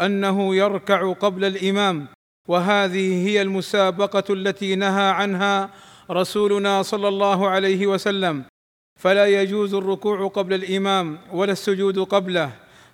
[0.00, 2.06] أنه يركع قبل الإمام
[2.48, 5.70] وهذه هي المسابقة التي نهى عنها
[6.10, 8.44] رسولنا صلى الله عليه وسلم.
[9.00, 12.50] فلا يجوز الركوع قبل الإمام ولا السجود قبله.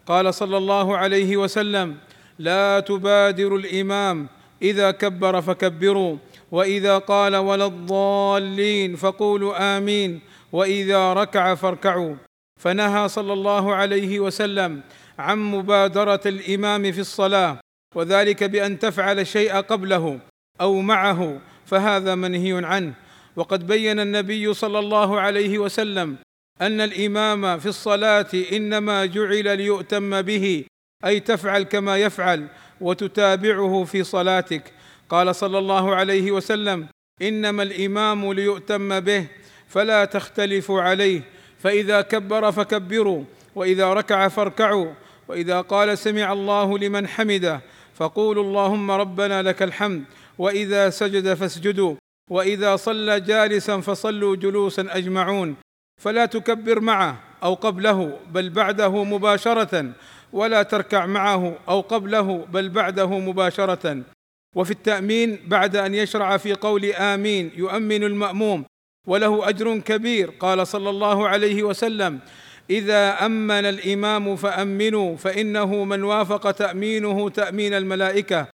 [0.06, 1.96] قال صلى الله عليه وسلم
[2.38, 4.28] لا تبادر الإمام
[4.62, 6.16] إذا كبر فكبروا
[6.50, 10.20] وإذا قال ولا الضالين فقولوا آمين
[10.52, 12.14] وإذا ركع فاركعوا.
[12.60, 14.80] فنهى صلى الله عليه وسلم
[15.22, 17.58] عن مبادرة الإمام في الصلاة
[17.94, 20.18] وذلك بأن تفعل شيء قبله
[20.60, 22.92] أو معه فهذا منهي عنه.
[23.36, 26.16] وقد بين النبي صلى الله عليه وسلم
[26.60, 30.64] أن الإمام في الصلاة إنما جعل ليؤتم به
[31.04, 32.46] أي تفعل كما يفعل
[32.80, 34.72] وتتابعه في صلاتك.
[35.08, 36.86] قال صلى الله عليه وسلم
[37.22, 39.26] إنما الإمام ليؤتم به
[39.68, 41.20] فلا تختلفوا عليه
[41.58, 44.92] فإذا كبر فكبروا وإذا ركع فاركعوا
[45.28, 47.60] وإذا قال سمع الله لمن حمده
[47.94, 50.04] فقولوا اللهم ربنا لك الحمد
[50.38, 51.94] وإذا سجد فاسجدوا
[52.30, 55.56] وإذا صلى جالسا فصلوا جلوسا أجمعون.
[56.00, 59.92] فلا تكبر معه أو قبله بل بعده مباشرة
[60.32, 64.02] ولا تركع معه أو قبله بل بعده مباشرة.
[64.56, 68.64] وفي التأمين بعد أن يشرع في قول آمين يؤمن المأموم
[69.08, 72.20] وله أجر كبير قال صلى الله عليه وسلم.
[72.70, 78.46] إذا أمن الإمام فأمنوا فإنه من وافق تأمينه تأمين الملائكة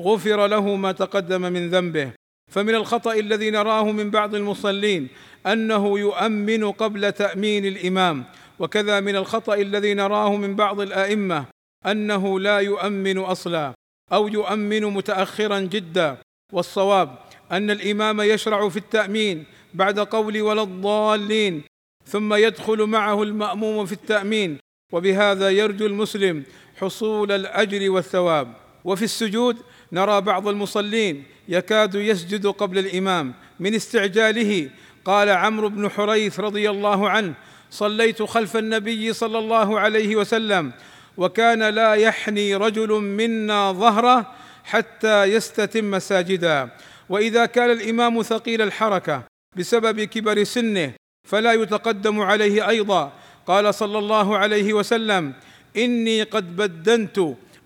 [0.00, 2.12] غفر له ما تقدم من ذنبه.
[2.52, 5.08] فمن الخطأ الذي نراه من بعض المصلين
[5.46, 8.24] أنه يؤمن قبل تأمين الإمام.
[8.58, 11.44] وكذا من الخطأ الذي نراه من بعض الأئمة
[11.86, 13.74] أنه لا يؤمن أصلا
[14.12, 16.16] أو يؤمن متأخرا جدا.
[16.52, 17.18] والصواب
[17.52, 19.44] أن الإمام يشرع في التأمين
[19.74, 21.62] بعد قول ولا الضالين
[22.06, 24.58] ثم يدخل معه المأموم في التأمين
[24.92, 26.44] وبهذا يرجو المسلم
[26.76, 28.52] حصول الأجر والثواب.
[28.84, 29.56] وفي السجود
[29.92, 34.70] نرى بعض المصلين يكاد يسجد قبل الإمام من استعجاله.
[35.04, 37.34] قال عمرو بن حريث رضي الله عنه
[37.70, 40.72] صليت خلف النبي صلى الله عليه وسلم
[41.16, 44.32] وكان لا يحني رجل منا ظهره
[44.64, 46.68] حتى يستتم ساجدا.
[47.08, 49.22] وإذا كان الإمام ثقيل الحركة
[49.56, 50.92] بسبب كبر سنه
[51.26, 53.12] فلا يتقدم عليه أيضا.
[53.46, 55.32] قال صلى الله عليه وسلم
[55.76, 57.20] إني قد بدنت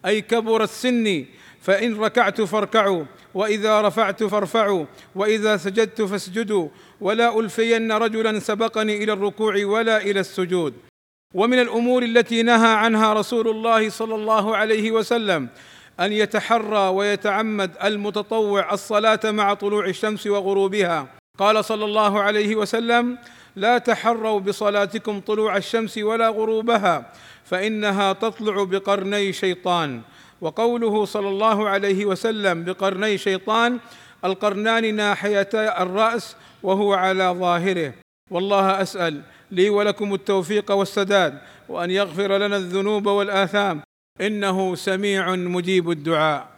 [0.06, 1.26] أي كبرت سني
[1.60, 3.04] فإن ركعت فاركعوا
[3.34, 4.84] وإذا رفعت فارفعوا
[5.14, 6.68] وإذا سجدت فاسجدوا
[7.00, 10.74] ولا ألفين رجلا سبقني إلى الركوع ولا إلى السجود.
[11.34, 15.48] ومن الأمور التي نهى عنها رسول الله صلى الله عليه وسلم
[16.00, 21.06] أن يتحرى ويتعمد المتطوع الصلاة مع طلوع الشمس وغروبها.
[21.38, 23.18] قال صلى الله عليه وسلم
[23.56, 27.12] لا تحروا بصلاتكم طلوع الشمس ولا غروبها
[27.44, 30.00] فإنها تطلع بقرني شيطان.
[30.40, 33.78] وقوله صلى الله عليه وسلم بقرني شيطان
[34.24, 37.92] القرنان ناحيتا الرأس وهو على ظاهره.
[38.30, 41.38] والله أسأل لي ولكم التوفيق والسداد
[41.68, 43.82] وأن يغفر لنا الذنوب والآثام.
[44.20, 46.48] إنه سميع مجيب الدعاء.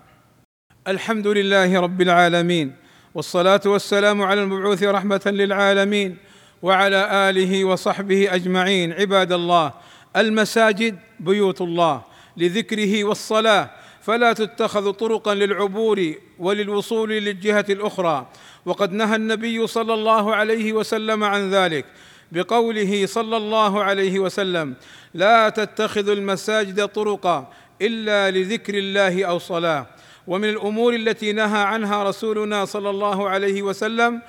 [0.89, 2.77] الحمد لله رب العالمين
[3.15, 6.17] والصلاة والسلام على المبعوث رحمة للعالمين.
[6.63, 9.73] وعلى آله وصحبه أجمعين عباد الله.
[10.17, 12.03] المساجد بيوت الله
[12.37, 13.71] لذكره والصلاة.
[14.03, 18.27] فلا تتخذ طرقا للعبور وللوصول للجهة الأخرى.
[18.67, 21.85] وقد نهى النبي صلى الله عليه وسلم عن ذلك
[22.33, 24.75] بقوله صلى الله عليه وسلم
[25.15, 29.87] لا تتخذوا المساجد طرقا إلا لذكر الله أو صلاة.
[30.27, 34.23] ومن الأمور التي نهى عنها رسولنا صلى الله عليه وسلم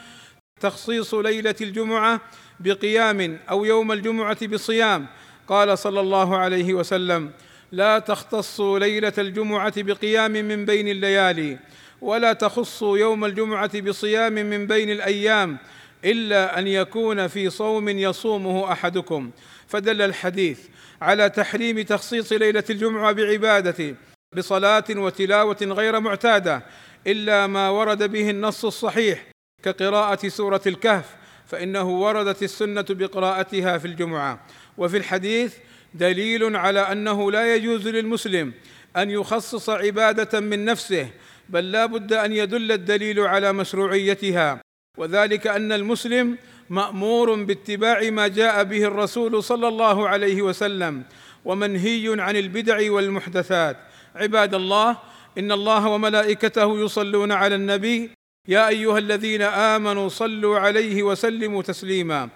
[0.64, 2.22] تخصيص ليلة الجمعة
[2.60, 5.08] بقيام أو يوم الجمعة بصيام.
[5.48, 7.32] قال صلى الله عليه وسلم
[7.72, 11.60] لا تختصوا ليلة الجمعة بقيام من بين الليالي
[12.02, 15.58] ولا تخصوا يوم الجمعة بصيام من بين الأيام
[16.06, 19.32] إلا أن يكون في صوم يصومه أحدكم.
[19.68, 20.60] فدل الحديث
[21.02, 23.96] على تحريم تخصيص ليلة الجمعة بعبادة
[24.38, 26.64] بصلاة وتلاوة غير معتادة
[27.08, 29.33] إلا ما ورد به النص الصحيح
[29.64, 31.16] كقراءة سورة الكهف
[31.48, 34.40] فإنه وردت السنة بقراءتها في الجمعة.
[34.78, 35.56] وفي الحديث
[35.94, 38.54] دليل على أنه لا يجوز للمسلم
[38.98, 41.08] أن يخصص عبادة من نفسه
[41.50, 44.62] بل لا بد أن يدل الدليل على مشروعيتها.
[44.98, 46.38] وذلك أن المسلم
[46.70, 51.04] مأمور باتباع ما جاء به الرسول صلى الله عليه وسلم
[51.46, 53.78] ومنهي عن البدع والمحدثات.
[54.16, 54.98] عباد الله
[55.38, 58.10] إن الله وملائكته يصلون على النبي
[58.48, 62.30] يا أيها الذين آمنوا صلوا عليه وسلموا تسليما.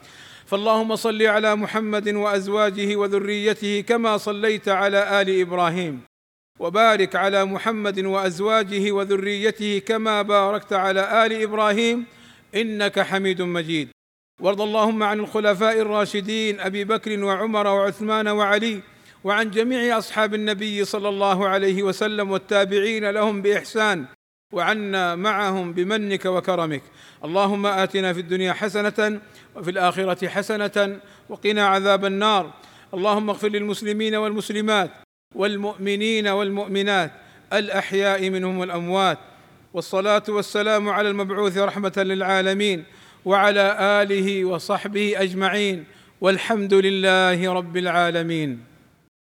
[0.45, 6.01] فاللهم صل على محمد وأزواجه وذريته كما صليت على آل إبراهيم.
[6.59, 12.05] وبارك على محمد وأزواجه وذريته كما باركت على آل إبراهيم.
[12.55, 13.89] إنك حميد مجيد.
[14.41, 18.79] وارض اللهم عن الخلفاء الراشدين أبي بكر وعمر وعثمان وعلي.
[19.23, 24.05] وعن جميع أصحاب النبي صلى الله عليه وسلم والتابعين لهم بإحسان.
[24.51, 26.81] وعنا معهم بمنك وكرمك.
[27.23, 29.19] اللهم آتنا في الدنيا حسنة
[29.55, 30.99] وفي الآخرة حسنة
[31.29, 32.53] وقنا عذاب النار.
[32.93, 34.91] اللهم اغفر للمسلمين والمسلمات
[35.35, 37.11] والمؤمنين والمؤمنات
[37.53, 39.17] الأحياء منهم والأموات.
[39.73, 42.83] والصلاة والسلام على المبعوث رحمة للعالمين
[43.25, 45.85] وعلى آله وصحبه أجمعين.
[46.21, 48.76] والحمد لله رب العالمين.